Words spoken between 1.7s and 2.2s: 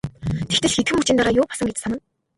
санана.